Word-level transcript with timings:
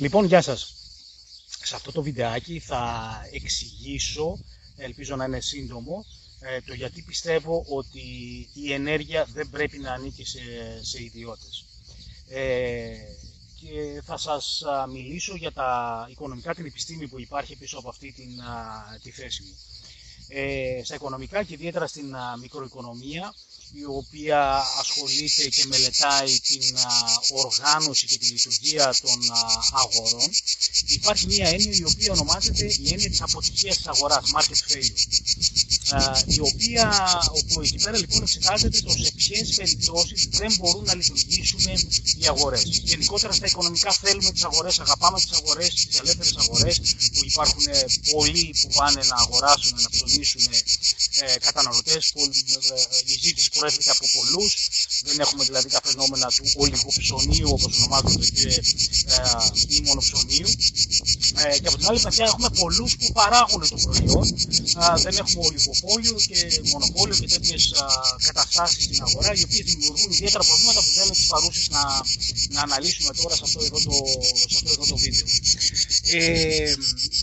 Λοιπόν, 0.00 0.24
γεια 0.24 0.42
σας. 0.42 0.74
Σε 1.62 1.74
αυτό 1.74 1.92
το 1.92 2.02
βιντεάκι 2.02 2.58
θα 2.58 3.10
εξηγήσω, 3.32 4.38
ελπίζω 4.76 5.16
να 5.16 5.24
είναι 5.24 5.40
σύντομο, 5.40 6.04
ε, 6.40 6.60
το 6.60 6.74
γιατί 6.74 7.02
πιστεύω 7.02 7.64
ότι 7.68 8.00
η 8.54 8.72
ενέργεια 8.72 9.24
δεν 9.32 9.50
πρέπει 9.50 9.78
να 9.78 9.92
ανήκει 9.92 10.24
σε, 10.24 10.38
σε 10.80 11.02
ιδιώτες. 11.02 11.64
Ε, 12.28 12.90
και 13.60 14.02
θα 14.04 14.16
σας 14.16 14.62
μιλήσω 14.92 15.36
για 15.36 15.52
τα 15.52 16.06
οικονομικά, 16.10 16.54
την 16.54 16.66
επιστήμη 16.66 17.08
που 17.08 17.20
υπάρχει 17.20 17.56
πίσω 17.56 17.78
από 17.78 17.88
αυτή 17.88 18.12
την, 18.12 18.30
τη 19.02 19.10
θέση 19.10 19.42
μου. 19.42 19.56
Ε, 20.28 20.80
στα 20.84 20.94
οικονομικά 20.94 21.42
και 21.42 21.54
ιδιαίτερα 21.54 21.86
στην 21.86 22.14
μικροοικονομία 22.40 23.34
η 23.74 23.84
οποία 23.84 24.64
ασχολείται 24.78 25.48
και 25.48 25.64
μελετάει 25.66 26.40
την 26.40 26.62
οργάνωση 27.32 28.06
και 28.06 28.18
τη 28.18 28.26
λειτουργία 28.26 28.94
των 29.02 29.18
αγορών, 29.72 30.30
υπάρχει 30.86 31.26
μια 31.26 31.48
έννοια 31.48 31.72
η 31.72 31.84
οποία 31.84 32.12
ονομάζεται 32.12 32.64
η 32.64 32.88
έννοια 32.92 33.10
της 33.10 33.22
αποτυχίας 33.22 33.76
της 33.76 33.86
αγοράς, 33.86 34.24
market 34.34 34.72
failure. 34.72 35.04
Η 36.26 36.40
οποία, 36.40 36.88
όπου 37.32 37.60
εκεί 37.60 37.78
πέρα 37.78 37.98
λοιπόν 37.98 38.22
εξετάζεται 38.22 38.80
το 38.80 38.90
σε 38.90 39.12
ποιες 39.16 39.54
περιπτώσεις 39.54 40.28
δεν 40.30 40.54
μπορούν 40.58 40.84
να 40.84 40.94
λειτουργήσουν 40.94 41.60
οι 42.18 42.26
αγορές. 42.28 42.62
Γενικότερα 42.64 43.32
στα 43.32 43.46
οικονομικά 43.46 43.92
θέλουμε 43.92 44.30
τις 44.30 44.44
αγορές, 44.44 44.78
αγαπάμε 44.80 45.20
τις 45.20 45.32
αγορές, 45.32 45.74
τις 45.74 45.98
ελεύθερες 45.98 46.36
αγορές, 46.36 46.80
που 47.12 47.20
υπάρχουν 47.24 47.64
πολλοί 48.10 48.54
που 48.60 48.68
πάνε 48.74 49.00
να 49.04 49.16
αγοράσουν, 49.16 49.78
να 49.80 49.90
ψωνίσουν 49.90 50.42
ε, 51.20 51.38
καταναλωτές, 51.38 52.12
η 53.04 53.18
ζήτηση 53.22 53.48
προέρχεται 53.50 53.90
από 53.90 54.04
πολλούς. 54.14 54.68
Δεν 55.02 55.20
έχουμε 55.20 55.44
δηλαδή 55.44 55.68
τα 55.68 55.80
φαινόμενα 55.84 56.26
του 56.36 56.44
ολιγοψωνίου 56.56 57.50
όπως 57.50 57.76
ονομάζονται 57.78 58.26
και 58.26 58.48
ε, 58.48 59.74
ή 59.76 59.80
μονοψωνίου. 59.80 60.48
Ε, 61.36 61.58
και 61.58 61.68
από 61.68 61.76
την 61.76 61.86
άλλη 61.88 62.00
μεριά 62.04 62.24
έχουμε 62.24 62.48
πολλούς 62.60 62.96
που 62.96 63.12
παράγουν 63.12 63.68
το 63.68 63.76
προϊόν. 63.76 64.26
Ε, 64.82 65.00
δεν 65.06 65.14
έχουμε 65.22 65.42
ολιγοπόλιο 65.46 66.16
και 66.28 66.60
μονοπόλιο 66.72 67.16
και 67.20 67.26
τέτοιες 67.26 67.74
καταστάσεις 68.26 68.84
στην 68.84 69.02
αγορά, 69.02 69.30
οι 69.34 69.42
οποίες 69.42 69.64
δημιουργούν 69.64 70.10
ιδιαίτερα 70.10 70.44
προβλήματα 70.44 70.80
που 70.84 70.92
δεν 70.94 71.04
είναι 71.04 71.14
τι 71.14 71.26
παρούσε 71.28 71.62
να, 71.70 71.82
να 72.54 72.60
αναλύσουμε 72.60 73.12
τώρα 73.20 73.34
σε 73.36 73.42
αυτό 73.44 73.58
εδώ 73.64 73.78
το, 73.88 73.96
σε 74.48 74.56
αυτό 74.56 74.70
εδώ 74.72 74.86
το 74.86 74.96
βίντεο. 74.96 75.26
Ε, 76.12 76.74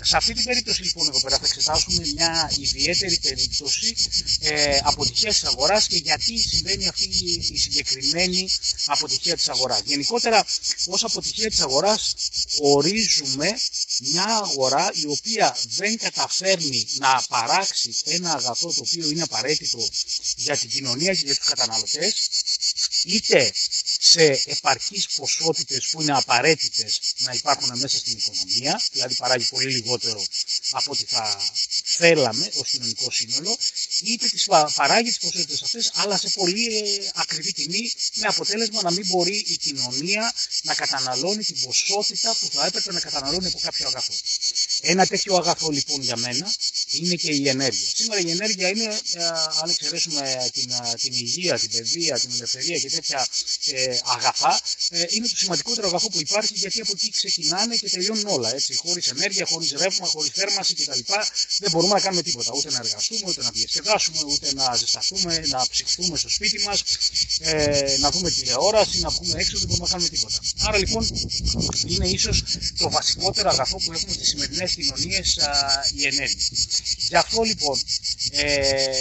σε 0.02 0.18
αυτή 0.18 0.34
την 0.34 0.44
περίπτωση 0.44 0.84
λοιπόν 0.84 1.08
εδώ 1.08 1.20
πέρα 1.22 1.38
θα 1.38 1.46
εξετάσουμε 1.46 2.04
μια 2.14 2.52
ιδιαίτερη 2.60 3.18
περίπτωση 3.22 3.96
ε, 4.40 4.80
αποτυχία 4.84 5.30
της 5.30 5.44
αγοράς 5.44 5.88
και 5.88 5.96
γιατί 5.98 6.38
συμβαίνει 6.38 6.88
αυτή 6.88 7.04
η 7.52 7.58
συγκεκριμένη 7.58 8.50
αποτυχία 8.86 9.36
της 9.36 9.50
αγοράς. 9.50 9.82
Γενικότερα 9.86 10.46
ως 10.88 11.04
αποτυχία 11.04 11.50
της 11.50 11.60
αγοράς 11.60 12.16
ορίζουμε 12.62 13.58
μια 14.00 14.24
αγορά 14.26 14.92
η 14.94 15.06
οποία 15.08 15.58
δεν 15.68 15.98
καταφέρνει 15.98 16.86
να 16.98 17.24
παράξει 17.30 17.96
ένα 18.04 18.32
αγαθό 18.34 18.74
το 18.74 18.84
οποίο 18.88 19.10
είναι 19.10 19.22
απαραίτητο 19.22 19.88
για 20.36 20.58
την 20.58 20.70
κοινωνία 20.70 21.14
και 21.14 21.22
για 21.26 21.36
τους 21.36 21.46
καταναλωτές 21.46 22.30
είτε 23.06 23.52
σε 24.00 24.42
επαρκείς 24.46 25.08
ποσότητες 25.08 25.88
που 25.88 26.02
είναι 26.02 26.12
απαραίτητες 26.18 27.00
να 27.18 27.32
υπάρχουν 27.34 27.78
μέσα 27.78 27.98
στην 27.98 28.18
οικονομία, 28.18 28.82
δηλαδή 28.92 29.16
παράγει 29.16 29.46
πολύ 29.50 29.72
λιγότερο 29.72 30.26
από 30.72 30.92
ό,τι 30.92 31.06
θα 31.06 31.52
θέλαμε 31.84 32.50
ως 32.54 32.70
κοινωνικό 32.70 33.12
σύνολο, 33.12 33.58
είτε 34.04 34.28
τις 34.28 34.48
παράγει 34.74 35.10
τις 35.10 35.18
ποσότητες 35.18 35.62
αυτές, 35.62 35.92
αλλά 35.94 36.18
σε 36.18 36.30
πολύ 36.30 36.78
ε, 36.78 37.10
ακριβή 37.14 37.52
τιμή, 37.54 37.92
με 38.14 38.28
αποτέλεσμα 38.28 38.82
να 38.82 38.92
μην 38.92 39.06
μπορεί 39.08 39.38
η 39.48 39.58
κοινωνία 39.58 40.34
να 40.64 40.74
καταναλώνει 40.74 41.44
την 41.44 41.60
ποσότητα 41.62 42.36
που 42.40 42.50
θα 42.52 42.66
έπρεπε 42.66 42.92
να 42.92 43.00
καταναλώνει 43.00 43.48
από 43.48 43.60
κάποιο 43.60 43.88
αγαθό. 43.88 44.14
Ένα 44.82 45.06
τέτοιο 45.06 45.36
αγαθό 45.36 45.70
λοιπόν 45.70 46.02
για 46.02 46.18
μένα 46.18 46.54
είναι 46.90 47.16
και 47.16 47.32
η 47.32 47.50
ενέργεια. 47.50 47.88
Σήμερα 47.96 48.22
η 48.22 48.30
ενέργεια 48.30 48.70
είναι, 48.70 48.84
ε, 49.14 49.24
αν 49.62 49.70
εξαιρέσουμε 49.70 50.50
την, 50.54 50.72
ε, 50.72 50.94
την 50.98 51.14
υγεία, 51.14 51.60
την 51.60 51.70
παιδεία, 51.70 52.20
την 52.20 52.30
ελευθερία 52.34 52.78
και 52.80 52.90
τέτοια 52.90 53.28
ε, 53.66 53.98
αγαθά, 54.04 54.62
ε, 54.90 55.04
είναι 55.10 55.28
το 55.28 55.38
σημαντικότερο 55.38 55.88
αγαθό 55.88 56.10
που 56.10 56.20
υπάρχει 56.20 56.54
γιατί 56.56 56.82
από 56.82 56.92
εκεί 56.96 57.10
ξεκινάνε 57.12 57.76
και 57.76 57.90
τελειώνουν 57.90 58.28
όλα. 58.28 58.54
Έτσι. 58.54 58.76
Χωρίς 58.76 59.08
ενέργεια, 59.08 59.46
χωρίς 59.46 59.72
ρεύμα, 59.72 60.08
χωρίς 60.08 60.32
θέρμανση 60.34 60.74
κτλ. 60.74 61.00
Δεν 61.58 61.72
μπορούμε 61.72 61.94
να 61.94 62.00
κάνουμε 62.00 62.22
τίποτα. 62.22 62.52
Ούτε 62.56 62.72
να 62.72 62.78
εργαστούμε, 62.78 63.22
ούτε 63.28 63.42
να 63.44 63.50
διασκεδάσουμε, 63.50 64.20
ούτε 64.28 64.54
να 64.54 64.76
ζεσταθούμε, 64.76 65.44
να 65.48 65.68
ψυχθούμε 65.72 66.18
στο 66.18 66.30
σπίτι 66.30 66.64
μας, 66.64 66.84
ε, 67.40 67.96
να 68.00 68.12
δούμε 68.12 68.32
τηλεόραση, 68.32 69.00
να 69.00 69.10
βγούμε 69.10 69.40
έξω, 69.40 69.58
δεν 69.58 69.68
μπορούμε 69.68 69.86
να 69.86 69.92
κάνουμε 69.92 70.10
τίποτα. 70.10 70.40
Άρα 70.68 70.78
λοιπόν 70.78 71.08
είναι 71.88 72.08
ίσως 72.08 72.44
το 72.78 72.90
βασικότερο 72.90 73.50
αγαθό 73.50 73.78
που 73.78 73.92
έχουμε 73.92 74.14
στις 74.14 74.28
σημερινές 74.28 74.74
κοινωνίες 74.74 75.40
η 75.96 76.06
ενέργεια. 76.08 76.46
Γι' 76.98 77.16
αυτό 77.16 77.42
λοιπόν 77.42 77.82
ε, 78.32 78.92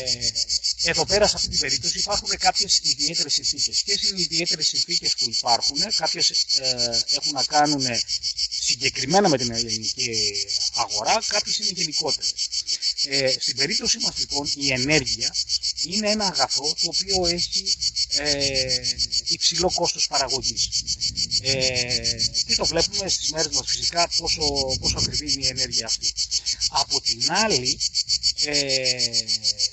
εδώ 0.82 1.04
πέρα 1.06 1.26
σε 1.26 1.36
αυτή 1.36 1.48
την 1.48 1.58
περίπτωση 1.60 1.98
υπάρχουν 1.98 2.28
κάποιες 2.38 2.80
ιδιαίτερες 2.82 3.32
συνθήκες. 3.32 3.82
Ποιες 3.84 4.02
είναι 4.02 4.18
οι 4.20 4.22
ιδιαίτερες 4.22 4.66
συνθήκες 4.66 5.14
που 5.18 5.24
υπάρχουν, 5.30 5.78
κάποιες 5.96 6.30
ε, 6.30 7.04
έχουν 7.10 7.32
να 7.32 7.44
κάνουν 7.44 7.86
συγκεκριμένα 8.60 9.28
με 9.28 9.38
την 9.38 9.50
ελληνική 9.52 10.10
αγορά, 10.74 11.18
κάποιες 11.26 11.58
είναι 11.58 11.70
γενικότερες. 11.74 12.34
Ε, 13.08 13.34
στην 13.38 13.56
περίπτωση 13.56 13.98
μας 13.98 14.18
λοιπόν 14.18 14.50
η 14.56 14.72
ενέργεια 14.72 15.34
είναι 15.86 16.10
ένα 16.10 16.26
αγαθό 16.26 16.74
το 16.82 16.92
οποίο 16.94 17.26
έχει 17.26 17.76
ε, 18.18 18.80
υψηλό 19.26 19.72
κόστος 19.74 20.06
παραγωγής. 20.06 20.68
Ε, 21.42 22.16
και 22.46 22.54
το 22.54 22.64
βλέπουμε 22.64 23.08
στις 23.08 23.30
μέρες 23.32 23.52
μας 23.52 23.66
φυσικά 23.66 24.08
πόσο, 24.18 24.76
πόσο 24.80 24.98
ακριβή 24.98 25.32
είναι 25.32 25.44
η 25.44 25.48
ενέργεια 25.48 25.86
αυτή. 25.86 26.12
Από 26.68 27.00
την 27.00 27.32
άλλη, 27.32 27.78
ε, 28.44 28.98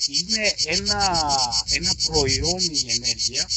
είναι 0.08 0.54
ένα, 0.66 1.32
ένα 1.70 1.96
προϊόν 2.06 2.60
η 2.60 2.92
ενέργεια 2.92 3.50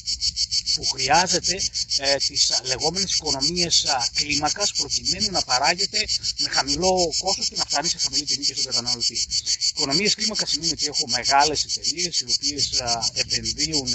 που 0.75 0.85
χρειάζεται 0.85 1.61
ε, 1.99 2.17
τις 2.17 2.61
λεγόμενες 2.65 3.13
οικονομίες 3.13 3.85
α, 3.85 4.09
κλίμακας 4.15 4.73
προκειμένου 4.73 5.31
να 5.31 5.43
παράγεται 5.43 6.05
με 6.39 6.49
χαμηλό 6.49 7.15
κόστος 7.19 7.49
και 7.49 7.57
να 7.57 7.65
φτάνει 7.65 7.89
σε 7.89 7.99
χαμηλή 7.99 8.25
τιμή 8.25 8.45
και 8.45 8.55
στον 8.55 8.65
καταναλωτή. 8.65 9.27
Οικονομίες 9.79 10.15
κλίμακας 10.15 10.51
σημαίνει 10.51 10.73
ότι 10.73 10.87
έχω 10.87 11.05
μεγάλες 11.09 11.65
εταιρείες 11.65 12.21
οι 12.21 12.25
οποίες 12.35 12.71
επενδύουν 13.13 13.89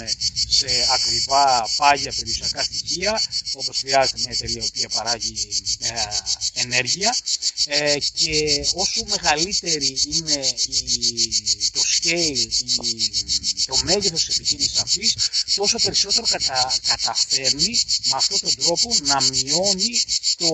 σε 0.48 0.66
ακριβά 0.94 1.68
πάγια 1.76 2.12
περιουσιακά 2.16 2.62
στοιχεία 2.62 3.22
όπως 3.52 3.76
χρειάζεται 3.78 4.18
μια 4.18 4.30
εταιρεία 4.30 4.62
η 4.62 4.66
οποία 4.66 4.88
παράγει 4.88 5.34
ε, 5.78 5.90
ενέργεια 6.60 7.16
ε, 7.66 7.96
και 8.14 8.64
όσο 8.74 9.04
μεγαλύτερη 9.08 9.98
είναι 10.12 10.54
η, 10.66 11.70
το 11.72 11.80
scale, 11.96 12.46
η, 13.56 13.64
το 13.66 13.76
μέγεθος 13.84 14.24
της 14.24 14.36
επιχείρησης 14.38 14.76
αυτής, 14.78 15.16
τόσο 15.54 15.78
περισσότερο 15.78 16.26
κατα, 16.26 16.74
καταφέρνει 16.88 17.80
με 18.04 18.12
αυτόν 18.14 18.40
τον 18.40 18.54
τρόπο 18.56 18.94
να 19.02 19.22
μειώνει 19.22 20.00
το, 20.36 20.48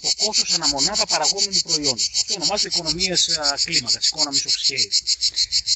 το 0.00 0.10
κόστος 0.24 0.52
αναμονάδα 0.52 1.06
παραγόμενου 1.06 1.58
προϊόντος. 1.58 2.10
Αυτό 2.14 2.34
ονομάζεται 2.34 2.68
οικονομίες 2.68 3.38
κλίματας, 3.64 4.08
economies 4.12 4.46
of 4.48 4.59
game. 4.68 4.90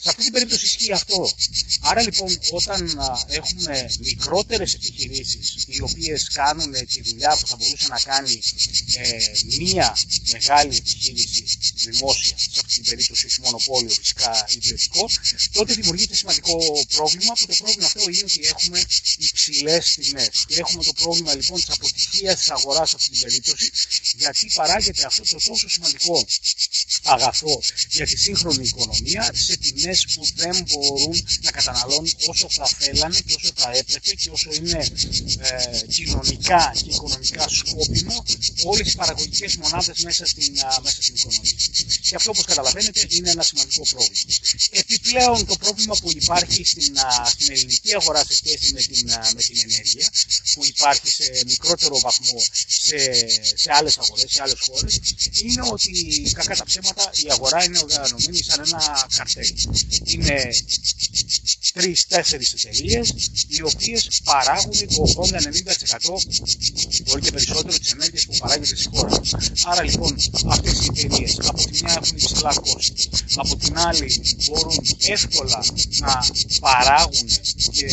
Σε 0.05 0.11
αυτή 0.11 0.23
την 0.23 0.33
περίπτωση 0.33 0.65
ισχύει 0.65 0.93
αυτό. 0.93 1.33
Άρα 1.81 2.03
λοιπόν 2.03 2.39
όταν 2.51 3.01
έχουμε 3.29 3.91
μικρότερες 4.01 4.75
επιχειρήσεις 4.75 5.65
οι 5.67 5.83
οποίες 5.83 6.29
κάνουν 6.29 6.73
τη 6.87 7.03
δουλειά 7.03 7.37
που 7.41 7.47
θα 7.47 7.57
μπορούσε 7.57 7.89
να 7.89 7.99
κάνει 8.01 8.41
ε, 8.97 9.17
μία 9.59 9.97
μεγάλη 10.33 10.77
επιχείρηση 10.77 11.45
δημόσια, 11.75 12.37
σε 12.39 12.49
αυτή 12.61 12.75
την 12.75 12.85
περίπτωση 12.85 13.27
όχι 13.27 13.41
μονοπόλιο 13.41 13.89
φυσικά 13.91 14.47
ιδιωτικό, 14.57 15.09
τότε 15.53 15.73
δημιουργείται 15.75 16.15
σημαντικό 16.15 16.87
πρόβλημα 16.95 17.33
που 17.39 17.47
το 17.47 17.55
πρόβλημα 17.59 17.87
αυτό 17.87 18.01
είναι 18.11 18.25
ότι 18.25 18.41
έχουμε 18.55 18.83
υψηλές 19.19 19.95
τιμές. 19.95 20.45
Και 20.49 20.55
έχουμε 20.59 20.85
το 20.85 20.93
πρόβλημα 20.93 21.35
λοιπόν 21.35 21.57
της 21.65 21.71
αποτυχίας 21.75 22.39
της 22.39 22.51
αγοράς 22.51 22.89
σε 22.91 22.97
αυτή 22.99 23.11
την 23.11 23.21
περίπτωση, 23.21 23.71
γιατί 24.17 24.51
παράγεται 24.55 25.05
αυτό 25.07 25.23
το 25.23 25.39
τόσο 25.49 25.69
σημαντικό 25.69 26.27
αγαθό 27.03 27.61
για 27.91 28.07
τη 28.07 28.17
σύγχρονη 28.17 28.65
οικονομία 28.67 29.31
σε 29.35 29.57
τιμές 29.57 29.94
που 30.15 30.23
δεν 30.35 30.65
μπορούν 30.69 31.27
να 31.43 31.51
καταναλώνουν 31.51 32.13
όσο 32.29 32.47
θα 32.51 32.67
θέλανε 32.67 33.19
και 33.27 33.35
όσο 33.39 33.51
θα 33.55 33.71
έπρεπε 33.71 34.11
και 34.15 34.31
όσο 34.31 34.49
είναι 34.53 34.87
ε, 35.39 35.87
κοινωνικά 35.97 36.73
και 36.77 36.89
οικονομικά 36.89 37.49
σκόπιμο 37.49 38.25
όλες 38.65 38.93
οι 38.93 38.97
παραγωγικές 38.97 39.57
μονάδες 39.57 40.03
μέσα 40.05 40.27
στην, 40.27 40.53
μέσα 40.83 41.03
στην 41.03 41.15
οικονομία. 41.15 41.53
Και 42.01 42.15
αυτό 42.15 42.31
όπως 42.31 42.45
καταλαβαίνετε 42.45 43.07
είναι 43.09 43.31
ένα 43.31 43.43
σημαντικό 43.43 43.83
πρόβλημα. 43.91 44.33
Επιπλέον 44.71 45.47
το 45.47 45.57
πρόβλημα 45.57 45.95
που 46.03 46.11
υπάρχει 46.15 46.65
στην, 46.65 46.95
στην 47.27 47.51
ελληνική 47.55 47.95
αγορά 47.95 48.25
σε 48.25 48.35
σχέση 48.35 48.73
με 48.73 48.81
την, 48.81 49.09
με 49.35 49.41
την 49.43 49.57
ενέργεια 49.67 50.11
που 50.55 50.65
υπάρχει 50.65 51.09
σε 51.09 51.43
μικρότερο 51.47 52.01
βαθμό 52.01 52.39
σε, 52.67 52.99
σε 53.55 53.73
άλλες 53.73 53.99
αγορές, 53.99 54.33
σε 54.33 54.43
άλλες 54.43 54.59
χώρες 54.61 55.01
είναι 55.43 55.63
ότι 55.73 55.91
κακά 56.35 56.57
τα 56.57 56.65
ψέματα 56.65 56.95
πράγματα 56.95 57.11
η 57.25 57.31
αγορά 57.31 57.65
είναι 57.65 57.79
οργανωμένη 57.79 58.43
σαν 58.43 58.61
ένα 58.67 59.07
καρτέλ. 59.17 59.55
Είναι 60.05 60.51
τρει-τέσσερι 61.73 62.47
εταιρείες 62.55 63.15
οι 63.49 63.63
οποίες 63.63 64.21
παράγουν 64.25 64.73
το 64.97 65.03
80-90% 65.17 66.25
μπορεί 67.05 67.21
και 67.21 67.31
περισσότερο 67.31 67.79
τη 67.79 67.91
ενέργεια 67.93 68.23
που 68.27 68.37
παράγεται 68.39 68.77
στη 68.77 68.89
χώρα. 68.95 69.21
Άρα 69.65 69.83
λοιπόν 69.83 70.17
αυτές 70.47 70.73
οι 70.73 70.87
εταιρείες 70.91 71.39
από 71.45 71.65
τη 71.65 71.83
μια 71.83 72.01
έχουν 72.03 72.17
υψηλά 72.17 72.55
κόστη, 72.65 73.09
από 73.37 73.57
την 73.57 73.79
άλλη 73.79 74.23
μπορούν 74.45 74.79
εύκολα 74.99 75.65
να 75.99 76.27
παράγουν 76.61 77.29
και 77.73 77.87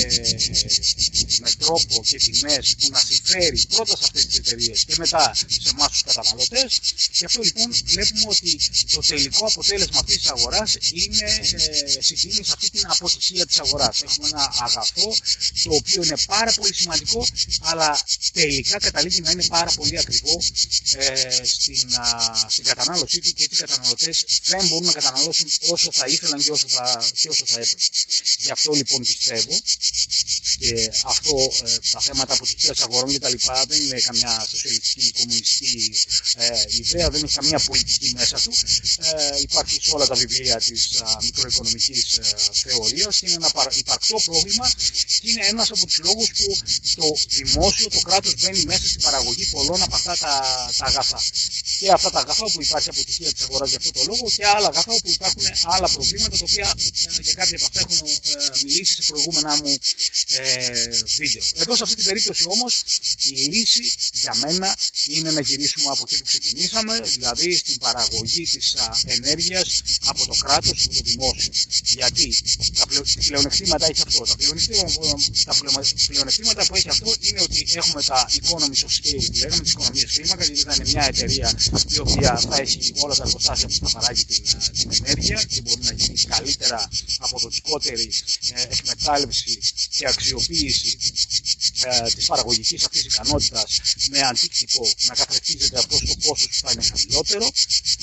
με 1.41 1.49
τρόπο 1.57 2.01
και 2.03 2.17
τιμές 2.17 2.75
που 2.79 2.87
να 2.91 2.99
συμφέρει 2.99 3.61
πρώτα 3.67 3.97
σε 3.97 4.03
αυτές 4.03 4.25
τις 4.25 4.37
εταιρείες 4.37 4.85
και 4.85 4.95
μετά 4.97 5.33
σε 5.35 5.45
εμάς 5.69 5.89
τους 5.91 6.03
καταναλωτές. 6.03 6.79
Και 7.17 7.25
αυτό 7.25 7.41
λοιπόν 7.41 7.69
βλέπουμε 7.85 8.25
ότι 8.27 8.59
το 8.93 9.01
τελικό 9.07 9.45
αποτέλεσμα 9.45 9.99
αυτής 9.99 10.17
της 10.17 10.29
αγοράς 10.29 10.77
είναι 10.91 11.27
ε, 11.51 11.80
συγκίνηση 11.87 12.51
αυτή 12.53 12.69
την 12.69 12.83
αποτυχία 12.87 13.45
της 13.45 13.59
αγοράς. 13.59 14.01
Έχουμε 14.01 14.27
ένα 14.27 14.53
αγαθό 14.59 15.15
το 15.63 15.73
οποίο 15.73 16.03
είναι 16.03 16.17
πάρα 16.27 16.51
πολύ 16.53 16.73
σημαντικό, 16.73 17.27
αλλά 17.61 17.99
τελικά 18.33 18.77
καταλήγει 18.79 19.21
να 19.21 19.31
είναι 19.31 19.43
πάρα 19.43 19.71
πολύ 19.75 19.97
ακριβό 19.99 20.41
ε, 20.95 21.29
στην, 21.43 21.95
α, 21.95 22.35
στην 22.49 22.63
κατανάλωσή 22.63 23.19
του 23.19 23.31
και 23.33 23.43
οι 23.43 23.47
καταναλωτές 23.47 24.25
δεν 24.43 24.67
μπορούν 24.67 24.85
να 24.85 24.91
καταναλώσουν 24.91 25.47
όσο 25.69 25.89
θα 25.91 26.07
ήθελαν 26.07 26.43
και 26.43 26.51
όσο 26.51 26.67
θα, 26.67 27.05
και 27.15 27.29
όσο 27.29 27.45
θα 27.45 27.59
έπρεπε. 27.59 27.81
Γι' 28.37 28.51
αυτό 28.51 28.71
λοιπόν 28.73 28.99
πιστεύω 29.01 29.59
και 30.61 30.91
αυτό 31.03 31.35
ε, 31.65 31.77
τα 31.91 31.99
θέματα 31.99 32.33
αποτυχία 32.33 32.73
αγορών 32.85 33.13
κτλ. 33.13 33.35
δεν 33.67 33.81
είναι 33.81 33.99
καμιά 33.99 34.45
σοσιαλιστική, 34.49 35.11
κομμουνιστική 35.11 35.93
ε, 36.35 36.47
ιδέα, 36.79 37.09
δεν 37.09 37.23
έχει 37.23 37.33
καμία 37.33 37.59
πολιτική 37.59 38.13
μέσα 38.17 38.37
του. 38.43 38.51
Ε, 38.97 39.41
υπάρχει 39.41 39.77
σε 39.81 39.91
όλα 39.95 40.05
τα 40.07 40.15
βιβλία 40.15 40.57
της 40.57 41.01
μικροοικονομικής 41.23 42.17
ε, 42.17 42.23
θεωρίας 42.53 43.17
και 43.19 43.25
είναι 43.25 43.35
ένα 43.35 43.51
υπαρκτό 43.77 44.17
πρόβλημα 44.25 44.71
και 45.21 45.29
είναι 45.29 45.45
ένας 45.45 45.71
από 45.71 45.85
τους 45.85 45.97
λόγους 46.03 46.29
που 46.37 46.57
το 46.95 47.07
δημόσιο, 47.29 47.87
το 47.89 47.99
κράτος 47.99 48.33
μπαίνει 48.39 48.63
μέσα 48.65 48.87
στην 48.87 49.01
παραγωγή 49.01 49.45
πολλών 49.45 49.81
από 49.81 49.95
αυτά 49.95 50.17
τα, 50.17 50.33
τα 50.77 50.85
αγαθά. 50.85 51.21
Και 51.79 51.91
αυτά 51.91 52.09
τα 52.11 52.19
αγαθά 52.19 52.43
όπου 52.43 52.61
υπάρχει 52.61 52.89
αποτυχία 52.89 53.33
της 53.33 53.43
αγοράς 53.43 53.69
για 53.69 53.77
αυτό 53.77 53.91
το 53.91 54.03
λόγο 54.07 54.25
και 54.35 54.45
άλλα 54.45 54.67
αγαθά 54.67 54.91
όπου 54.93 55.09
υπάρχουν 55.09 55.43
άλλα 55.63 55.87
προβλήματα 55.89 56.37
τα 56.37 56.45
οποία 56.49 56.73
ε, 57.17 57.21
για 57.21 57.33
κάποια 57.33 57.55
από 57.57 57.65
αυτά 57.65 57.79
έχουν 57.79 58.07
ε, 58.07 58.65
μιλήσει 58.65 58.93
σε 58.95 59.03
προηγούμενα 59.11 59.55
μου 59.55 59.77
ε, 60.39 60.89
βίντεο. 61.17 61.41
Εδώ 61.55 61.75
σε 61.75 61.83
αυτή 61.83 61.95
την 61.95 62.05
περίπτωση 62.05 62.43
όμως 62.47 62.83
η 63.23 63.45
λύση 63.53 63.93
για 64.13 64.35
μένα 64.35 64.75
είναι 65.07 65.31
να 65.31 65.41
γυρίσουμε 65.41 65.87
από 65.89 66.03
εκεί 66.05 66.17
που 66.17 66.23
ξεκινήσαμε, 66.25 66.99
δηλαδή 66.99 67.55
στην 67.55 67.77
παραγωγή 67.77 68.43
της 68.43 68.75
ενέργειας 69.05 69.81
από 70.05 70.25
το 70.27 70.33
κράτος, 70.33 70.85
από 70.85 70.93
το 70.93 71.01
δημόσιο. 71.03 71.51
Γιατί 71.83 72.37
τα 72.79 72.85
πλεονεκτήματα 73.27 73.85
έχει 73.85 74.01
αυτό. 74.07 74.23
Τα 74.25 74.35
πλεονεκτήματα, 76.07 76.65
που 76.65 76.75
έχει 76.75 76.89
αυτό 76.89 77.13
είναι 77.19 77.41
ότι 77.41 77.67
έχουμε 77.73 78.03
τα 78.03 78.29
economies 78.29 78.81
of 78.85 78.91
scale 78.97 79.25
που 79.25 79.37
λέγαμε, 79.37 79.61
τις 79.63 79.71
οικονομίες 79.71 80.05
κλίμακα, 80.13 80.43
γιατί 80.45 80.61
θα 80.61 80.73
είναι 80.75 80.85
μια 80.89 81.05
εταιρεία 81.05 81.59
η 81.87 81.99
οποία 81.99 82.37
θα 82.49 82.55
έχει 82.61 82.93
όλα 82.95 83.15
τα 83.15 83.23
εργοστάσια 83.25 83.67
που 83.67 83.89
θα 83.89 83.99
παράγει 83.99 84.25
την, 84.25 84.43
την 84.77 84.89
ενέργεια 85.03 85.43
και 85.43 85.61
μπορεί 85.61 85.81
να 85.81 85.93
γίνει 85.93 86.19
καλύτερα 86.19 86.89
αποδοτικότερη 87.19 88.11
ε, 88.53 88.61
εκμετάλλευση 88.61 89.59
και 89.97 90.07
αξιοποίηση 90.07 90.97
ε, 91.83 92.09
της 92.15 92.25
παραγωγικής 92.25 92.83
αυτής 92.85 93.03
ικανότητας 93.13 93.79
με 94.09 94.19
αντίκτυπο 94.19 94.93
να 95.07 95.13
καθρεφτίζεται 95.15 95.77
αυτό 95.77 95.97
στο 95.97 96.15
κόστος 96.25 96.47
που 96.47 96.67
θα 96.67 96.71
είναι 96.71 96.83
χαμηλότερο. 96.83 97.51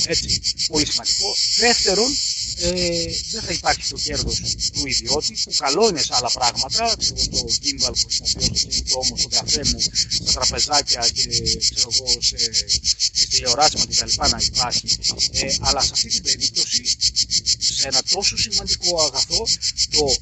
Έτσι, 0.06 0.40
πολύ 0.66 0.86
σημαντικό. 0.86 1.34
Δεύτερον, 1.58 2.16
ε, 2.60 3.06
δεν 3.30 3.42
θα 3.42 3.52
υπάρχει 3.52 3.88
το 3.88 3.96
κέρδος 3.96 4.40
του 4.72 4.86
ιδιώτη, 4.86 5.36
που 5.44 5.52
καλό 5.56 5.88
είναι 5.88 6.02
σε 6.02 6.14
άλλα 6.14 6.30
πράγματα. 6.30 6.96
Εγώ 7.00 7.26
το 7.30 7.46
gimbal 7.62 7.92
που 8.00 8.06
χρησιμοποιώ 8.06 8.56
στο 8.56 8.68
κινητό 8.68 9.00
μου, 9.04 9.16
στο 9.18 9.28
καφέ 9.28 9.64
μου, 9.64 9.80
στα 10.10 10.32
τραπεζάκια 10.32 11.08
και 11.14 11.26
ξέρω 11.74 11.90
εγώ, 11.94 12.20
σε, 12.20 12.36
σε 13.12 13.26
τηλεοράσιμα 13.26 13.84
κτλ. 13.86 14.12
να 14.30 14.40
υπάρχει. 14.44 14.98
Ε, 15.32 15.54
αλλά 15.60 15.80
σε 15.82 15.90
αυτή 15.92 16.08
την 16.08 16.22
περίπτωση, 16.22 16.96
σε 17.58 17.88
ένα 17.88 18.02
τόσο 18.10 18.36
σημαντικό 18.36 19.02
αγαθό, 19.02 19.46
το 19.90 20.16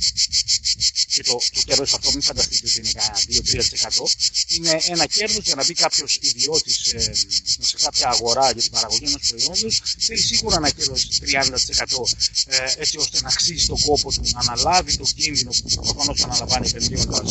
και 1.15 1.23
το, 1.23 1.41
το 1.55 1.61
κέρδος 1.67 1.93
αυτό 1.95 2.11
μην 2.13 2.23
φανταστείτε 2.23 2.67
ότι 2.67 2.79
είναι 2.79 2.91
κανένα 2.93 3.19
2-3%. 3.27 4.05
Είναι 4.49 4.81
ένα 4.87 5.07
κέρδος 5.07 5.45
για 5.45 5.55
να 5.55 5.65
μπει 5.65 5.73
κάποιος 5.75 6.19
ιδιώτης 6.21 6.93
ε, 6.93 7.13
σε 7.61 7.77
κάποια 7.83 8.09
αγορά 8.09 8.51
για 8.53 8.63
την 8.63 8.71
παραγωγή 8.71 9.05
ενός 9.05 9.21
προϊόντος. 9.29 9.83
Θέλει 9.99 10.21
σίγουρα 10.21 10.57
ένα 10.57 10.71
κέρδο 10.71 10.95
30% 10.95 12.17
ε, 12.47 12.57
έτσι 12.77 12.99
ώστε 12.99 13.21
να 13.21 13.29
αξίζει 13.29 13.67
τον 13.67 13.81
κόπο 13.81 14.13
του, 14.13 14.23
να 14.35 14.41
αναλάβει 14.41 14.97
το 14.97 15.07
κίνδυνο 15.17 15.51
που 15.63 15.69
προφανώς 15.75 16.25
αναλαμβάνει 16.25 16.69
επενδύοντα 16.69 17.23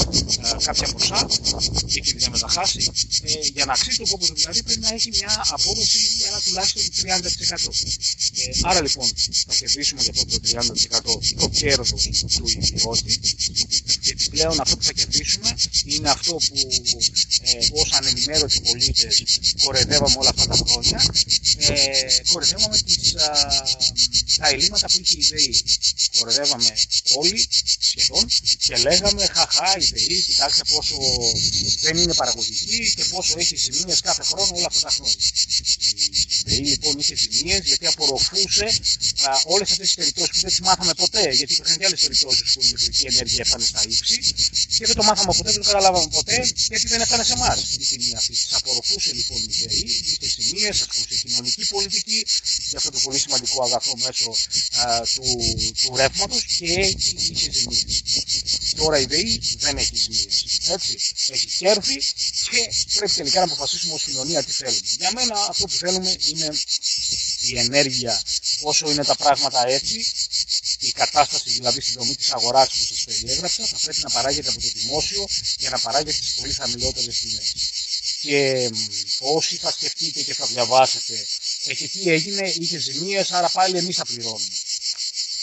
ε, 0.43 0.63
κάποια 0.63 0.87
ποσά 0.93 1.27
και 1.87 1.99
κινδυνεύει 1.99 2.31
να 2.31 2.39
τα 2.39 2.47
χάσει. 2.47 2.91
Ε, 3.21 3.31
για 3.53 3.65
να 3.65 3.73
αξίζει 3.73 3.97
τον 3.97 4.07
κόπο 4.07 4.25
του 4.25 4.35
δηλαδή 4.35 4.63
πρέπει 4.63 4.79
να 4.79 4.89
έχει 4.93 5.09
μια 5.17 5.45
απόδοση 5.49 5.97
για 6.17 6.27
ένα 6.27 6.39
τουλάχιστον 6.45 6.83
30%. 7.01 7.69
Ε, 8.35 8.59
άρα 8.69 8.81
λοιπόν 8.81 9.07
θα 9.47 9.53
κερδίσουμε 9.59 10.01
για 10.01 10.13
αυτό 10.15 10.25
το 10.25 10.39
30% 11.35 11.39
το 11.39 11.49
κέρδος 11.49 11.89
του 12.35 12.43
ιδιώτη 12.59 13.19
και 14.01 14.11
επιπλέον 14.11 14.59
αυτό 14.59 14.77
που 14.77 14.83
θα 14.83 14.91
κερδίσουμε 14.91 15.55
είναι 15.85 16.09
αυτό 16.09 16.31
που 16.31 16.55
ε, 17.41 17.81
ως 17.81 17.91
ανενημέρωτοι 17.91 18.61
πολίτες 18.61 19.23
κορεδεύαμε 19.63 20.15
όλα 20.17 20.29
αυτά 20.29 20.45
τα 20.47 20.55
χρόνια, 20.65 21.03
ε, 21.57 21.73
κορεδεύαμε 22.31 22.77
τις, 22.77 23.15
α, 23.15 23.27
τα 24.37 24.47
ελλείμματα 24.49 24.84
που 24.91 24.99
είχε 25.01 25.15
η 25.17 25.25
ΔΕΗ. 25.29 25.63
Κορεδεύαμε 26.19 26.73
όλοι 27.15 27.47
σχεδόν 27.79 28.27
και 28.59 28.77
λέγαμε 28.77 29.25
χαχά 29.25 29.77
η 29.77 29.85
ΔΕΗ, 29.85 30.21
κοιτάξτε 30.21 30.63
πόσο 30.73 30.97
δεν 31.79 31.97
είναι 31.97 32.13
παραγωγική 32.13 32.93
και 32.95 33.03
πόσο 33.05 33.33
έχει 33.37 33.55
ζημίες 33.55 33.99
κάθε 33.99 34.23
χρόνο 34.23 34.51
όλα 34.55 34.65
αυτά 34.65 34.81
τα 34.87 34.89
χρόνια. 34.89 35.15
Η 36.37 36.41
ΔΕΗ 36.45 36.65
λοιπόν 36.65 36.99
είχε 36.99 37.15
ζημίες 37.15 37.61
γιατί 37.65 37.85
απορροφούσε 37.85 38.79
όλες 39.45 39.71
αυτές 39.71 39.85
τις 39.87 39.95
περιπτώσεις 39.95 40.31
που 40.31 40.39
δεν 40.39 40.49
τις 40.49 40.59
μάθαμε 40.59 40.93
ποτέ, 40.93 41.31
γιατί 41.31 41.53
υπήρχαν 41.53 41.77
και 41.77 41.85
άλλες 41.85 41.99
περιπτώσεις 41.99 42.53
που 42.53 42.59
η 42.61 42.65
ηλεκτρική 42.67 43.05
ενέργεια 43.05 43.41
έφτανε 43.45 43.65
στα 43.65 43.81
ύψη 43.89 44.19
και 44.77 44.85
δεν 44.85 44.95
το 44.95 45.03
μάθαμε 45.03 45.33
ποτέ, 45.37 45.51
δεν 45.51 45.61
το 45.61 45.67
καταλάβαμε 45.67 46.07
ποτέ, 46.07 46.51
γιατί 46.69 46.87
δεν 46.87 47.01
έφτανε 47.01 47.23
σε 47.23 47.33
εμάς 47.33 47.59
η 47.71 47.77
τιμή 47.77 48.15
αυτή. 48.15 48.33
Τι 48.33 48.51
απορροφούσε 48.51 49.13
λοιπόν 49.13 49.37
η 49.49 49.53
ΔΕΗ, 49.61 49.83
είχε 50.03 50.29
σημείε, 50.29 50.69
ασκούσε 50.69 51.15
κοινωνική 51.21 51.65
πολιτική 51.65 52.25
για 52.75 52.83
αυτό 52.83 52.97
το 52.99 53.03
πολύ 53.05 53.19
σημαντικό 53.19 53.63
αγαθό 53.63 53.93
μέσω 53.97 54.31
α, 54.79 55.01
του, 55.13 55.23
του 55.81 55.95
ρεύματος 55.95 56.43
και 56.57 56.73
έτσι 56.73 57.15
είχε 57.17 57.51
ζημίε. 57.51 57.83
Τώρα 58.75 58.99
η 58.99 59.05
ΔΕΗ 59.05 59.41
δεν 59.57 59.77
έχει 59.77 59.95
ζημίε. 59.95 60.25
Έτσι, 60.75 60.97
έχει 61.27 61.47
κέρδη 61.47 61.97
και 62.51 62.61
πρέπει 62.95 63.11
τελικά 63.13 63.39
να 63.39 63.45
αποφασίσουμε 63.45 63.93
ως 63.93 64.03
κοινωνία 64.03 64.43
τι 64.43 64.51
θέλουμε. 64.51 64.79
Για 64.97 65.11
μένα 65.13 65.35
αυτό 65.49 65.65
που 65.65 65.75
θέλουμε 65.75 66.15
είναι 66.29 66.49
η 67.39 67.57
ενέργεια 67.59 68.21
όσο 68.61 68.91
είναι 68.91 69.03
τα 69.03 69.15
πράγματα 69.15 69.67
έτσι, 69.67 70.05
η 70.79 70.91
κατάσταση 70.91 71.49
δηλαδή 71.49 71.81
στην 71.81 71.93
δομή 71.93 72.15
της 72.15 72.31
αγοράς 72.31 72.69
που 72.69 72.85
σας 72.85 73.03
περιέγραψα 73.03 73.65
θα 73.65 73.77
πρέπει 73.83 73.99
να 74.01 74.09
παράγεται 74.09 74.49
από 74.49 74.61
το 74.61 74.69
δημόσιο 74.73 75.25
για 75.57 75.69
να 75.69 75.79
παράγεται 75.79 76.11
στις 76.11 76.33
πολύ 76.33 76.53
χαμηλότερες 76.53 77.19
τιμές. 77.19 77.53
Και 78.21 78.69
όσοι 79.19 79.55
θα 79.55 79.71
σκεφτείτε 79.71 80.21
και 80.21 80.33
θα 80.33 80.45
διαβάσετε, 80.45 81.25
έχει 81.65 81.87
τι 81.87 82.09
έγινε, 82.11 82.53
είχε 82.59 82.77
ζημίες, 82.77 83.31
άρα 83.31 83.49
πάλι 83.49 83.77
εμείς 83.77 83.95
θα 83.95 84.05
πληρώνουμε. 84.05 84.57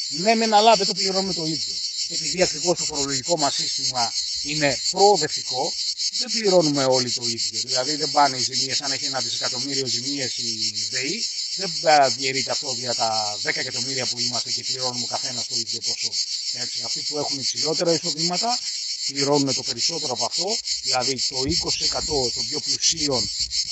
Ναι, 0.09 0.35
μεν 0.35 0.55
αλλά 0.55 0.75
δεν 0.77 0.87
το 0.87 0.95
πληρώνουμε 0.95 1.33
το 1.33 1.45
ίδιο. 1.45 1.75
Επειδή 2.09 2.43
ακριβώς 2.43 2.79
το 2.79 2.85
φορολογικό 2.85 3.39
μας 3.39 3.55
σύστημα 3.55 4.13
είναι 4.43 4.79
προοδευτικό, 4.91 5.73
δεν 6.19 6.31
πληρώνουμε 6.31 6.85
όλοι 6.85 7.11
το 7.11 7.25
ίδιο. 7.27 7.61
Δηλαδή 7.65 7.97
δεν 7.97 8.11
πάνε 8.11 8.37
οι 8.37 8.43
ζημίες, 8.43 8.81
αν 8.81 8.93
έχει 8.93 9.05
ένα 9.05 9.21
δισεκατομμύριο 9.21 9.87
ζημίες 9.87 10.37
η 10.37 10.89
ΔΕΗ, 10.91 11.25
δεν 11.57 11.73
διαιρείται 12.17 12.51
αυτό 12.51 12.75
για 12.79 12.95
τα 12.95 13.39
10 13.43 13.57
εκατομμύρια 13.57 14.07
που 14.07 14.19
είμαστε 14.19 14.51
και 14.51 14.63
πληρώνουμε 14.65 15.05
ο 15.05 15.07
καθένας 15.07 15.47
το 15.47 15.57
ίδιο 15.57 15.81
ποσό. 15.81 16.13
Έτσι, 16.53 16.83
αυτοί 16.85 17.01
που 17.01 17.19
έχουν 17.19 17.39
υψηλότερα 17.39 17.93
εισοδήματα 17.93 18.59
πληρώνουν 19.07 19.55
το 19.55 19.63
περισσότερο 19.63 20.13
από 20.13 20.25
αυτό, 20.25 20.57
δηλαδή 20.83 21.15
το 21.29 21.37
20% 21.37 22.33
των 22.35 22.47
πιο 22.49 22.61
πλουσίων 22.61 23.23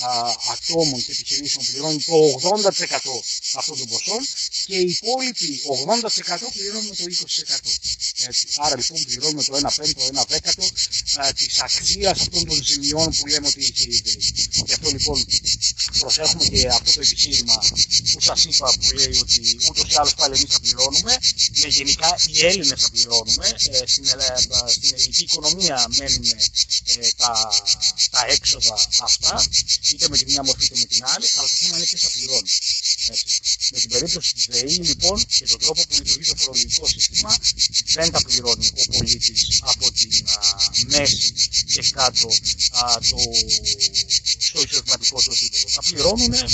α, 0.00 0.10
ατόμων 0.52 1.04
και 1.04 1.12
επιχειρήσεων 1.12 1.64
πληρώνουν 1.66 2.04
το 2.04 2.40
80% 2.42 2.98
αυτών 3.54 3.78
των 3.78 3.86
ποσών 3.88 4.26
και 4.66 4.76
οι 4.76 4.96
υπόλοιποι 5.02 5.60
80% 6.32 6.52
πληρώνουν 6.52 6.96
το 6.96 7.04
20%. 7.04 7.58
Έτσι. 8.28 8.46
Άρα 8.56 8.76
λοιπόν 8.76 9.02
πληρώνουμε 9.04 9.42
το 9.42 9.56
1 9.56 9.70
πέμπτο, 9.76 10.06
1 10.06 10.24
δέκατο 10.28 10.66
της 11.34 11.60
αξίας 11.60 12.20
αυτών 12.20 12.44
των 12.44 12.64
ζημιών 12.64 13.08
που 13.16 13.26
λέμε 13.26 13.46
ότι 13.46 13.60
έχει 13.60 13.82
η 13.82 14.02
Γι' 14.66 14.72
αυτό 14.72 14.90
λοιπόν 14.90 15.24
προσέχουμε 15.98 16.44
και 16.44 16.68
αυτό 16.68 16.92
το 16.92 17.00
επιχείρημα 17.00 17.54
που 18.12 18.20
σας 18.20 18.44
είπα 18.44 18.72
που 18.80 18.90
λέει 18.94 19.16
ότι 19.20 19.58
ούτως 19.68 19.92
ή 19.92 19.94
άλλως 19.96 20.14
πάλι 20.14 20.34
εμείς 20.36 20.52
θα 20.52 20.60
πληρώνουμε. 20.60 21.18
Ναι, 21.58 21.68
γενικά 21.68 22.16
οι 22.26 22.46
Έλληνες 22.46 22.80
θα 22.82 22.90
πληρώνουμε. 22.90 23.46
Ε, 23.48 23.86
στην, 23.86 24.04
στην 24.68 24.94
ελληνική 24.94 25.22
οικονομία 25.22 25.86
μένουν 25.98 26.24
ε, 26.84 27.08
τα, 27.16 27.32
τα 28.10 28.26
έξοδα 28.28 28.74
αυτά, 29.02 29.44
είτε 29.92 30.08
με 30.08 30.16
τη 30.16 30.24
μία 30.24 30.42
μορφή 30.44 30.64
είτε 30.64 30.78
με 30.78 30.84
την 30.84 31.04
άλλη, 31.04 31.26
αλλά 31.36 31.48
το 31.48 31.56
θέμα 31.60 31.76
είναι 31.76 31.86
ποιος 31.86 32.00
θα 32.00 32.10
πληρώνει. 32.10 32.50
Έτσι. 33.08 33.24
Με 33.72 33.78
την 33.78 33.90
περίπτωση 33.90 34.34
της 34.34 34.46
ΔΕΗ 34.50 34.74
λοιπόν 34.74 35.24
και 35.38 35.46
τον 35.46 35.58
τρόπο 35.58 35.82
που 35.82 35.94
λειτουργεί 35.94 36.28
το 36.28 36.36
φορολογικό 36.36 36.86
σύστημα 36.86 37.36
δεν 37.94 38.09
τα 38.10 38.20
πληρώνει 38.22 38.66
ο 38.66 38.96
πολίτης 38.96 39.60
από 39.62 39.92
την 39.92 40.10
α, 40.26 40.40
μέση 40.86 41.32
και 41.66 41.82
κάτω 41.94 42.28
α, 42.70 42.98
το, 43.08 43.16
στο 44.38 44.60
εισοδηματικό 44.62 45.20
του 45.22 45.32
επίπεδο. 45.32 45.68
Θα 45.68 45.82
πληρώνουν 45.82 46.32
ε, 46.32 46.46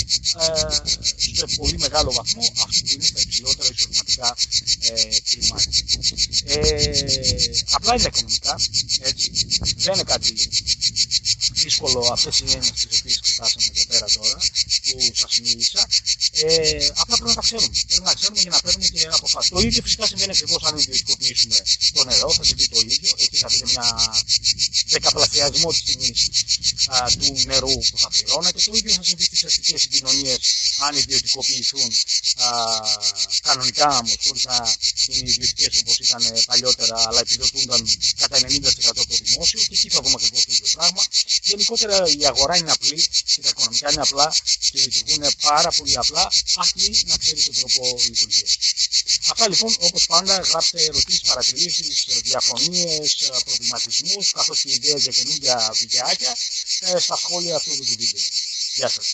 σε 1.34 1.46
πολύ 1.56 1.78
μεγάλο 1.78 2.12
βαθμό 2.12 2.42
αυτοί 2.64 2.80
που 2.80 2.92
είναι 2.92 3.04
στα 3.04 3.20
υψηλότερα 3.20 3.68
εισοδηματικά 3.74 4.36
ε, 4.80 5.18
κλιμάκια. 5.28 5.84
Ε, 6.44 6.90
απλά 7.70 7.94
είναι 7.94 8.06
οικονομικά, 8.06 8.60
έτσι. 9.00 9.30
Δεν 9.76 9.94
είναι 9.94 10.02
κάτι 10.02 10.34
δύσκολο 11.52 12.08
αυτές 12.12 12.38
οι 12.38 12.44
έννοιες 12.48 12.72
τι 12.72 12.86
οποίε 12.98 13.14
εξετάσαμε 13.18 13.66
εδώ 13.74 13.84
πέρα 13.86 14.06
τώρα 14.06 14.38
που 14.92 15.14
σας 15.14 15.40
μίλησα. 15.42 15.86
Ε, 16.44 16.88
απλά 16.94 17.16
πρέπει 17.16 17.28
να 17.28 17.34
τα 17.34 17.40
ξέρουμε. 17.40 17.68
Πρέπει 17.86 18.02
να 18.04 18.14
ξέρουμε 18.14 18.40
για 18.40 18.50
να 18.50 18.60
παίρνουμε 18.60 18.86
και 18.86 19.08
αποφάσεις. 19.12 19.50
Το 19.50 19.60
ίδιο 19.60 19.82
φυσικά 19.82 20.06
συμβαίνει 20.06 20.30
ακριβώς 20.30 20.62
αν 20.62 20.78
ιδιωτικοποιήσουμε 20.78 21.56
το 21.92 22.04
νερό, 22.04 22.32
θα 22.32 22.44
συμβεί 22.44 22.68
το 22.68 22.80
ίδιο. 22.80 23.10
Εκεί 23.18 23.36
θα 23.36 23.48
δείτε 23.48 23.66
μια 23.70 23.86
δεκαπλασιασμό 24.86 25.70
της 25.70 25.82
τιμής 25.82 26.30
του 27.18 27.42
νερού 27.46 27.78
που 27.90 27.98
θα 27.98 28.08
πληρώνετε. 28.08 28.58
Το 28.64 28.72
ίδιο 28.74 28.92
θα 28.92 29.02
συμβεί 29.02 29.24
στις 29.24 29.44
αστικές 29.44 29.80
συγκοινωνίες 29.80 30.38
αν 30.86 30.96
ιδιωτικοποιηθούν 30.96 31.90
α, 32.36 32.48
κανονικά 33.42 33.88
όμω, 33.98 34.12
χωρί 34.24 34.40
να 34.44 34.74
είναι 35.06 35.30
ιδιωτικές 35.30 35.80
όπως 35.80 35.98
ήταν 35.98 36.22
παλιότερα, 36.46 36.96
αλλά 37.08 37.20
επιδοτούνταν 37.20 37.88
κατά 38.16 38.38
90% 38.38 38.40
από 38.84 39.06
το 39.06 39.16
δημόσιο. 39.22 39.60
Και 39.60 39.74
εκεί 39.74 39.88
θα 39.88 40.00
δούμε 40.00 40.14
ακριβώς 40.18 40.44
το 40.44 40.52
ίδιο 40.52 40.55
πράγμα. 40.55 40.55
Γενικότερα 41.46 42.06
η 42.18 42.26
αγορά 42.26 42.56
είναι 42.56 42.72
απλή 42.72 43.06
και 43.34 43.40
τα 43.40 43.48
οικονομικά 43.48 43.90
είναι 43.92 44.00
απλά 44.00 44.34
και 44.70 44.78
λειτουργούν 44.80 45.24
πάρα 45.40 45.70
πολύ 45.70 45.96
απλά, 45.96 46.32
αρκεί 46.54 47.04
να 47.06 47.16
ξέρει 47.16 47.42
τον 47.42 47.54
τρόπο 47.54 47.98
λειτουργίας. 48.08 48.56
Αυτά 49.30 49.48
λοιπόν, 49.48 49.76
όπως 49.80 50.06
πάντα, 50.06 50.40
γράψτε 50.40 50.82
ερωτήσεις, 50.82 51.20
παρατηρήσεις, 51.20 52.06
διαφωνίες, 52.22 53.30
προβληματισμούς, 53.44 54.32
καθώς 54.32 54.60
και 54.60 54.72
ιδέες 54.72 55.02
για 55.02 55.12
καινούργια 55.12 55.72
βιντεάκια 55.78 56.36
στα 56.98 57.16
σχόλια 57.16 57.56
αυτού 57.56 57.76
του 57.76 57.84
βίντεο. 57.84 58.20
Γεια 58.74 58.88
σας. 58.88 59.12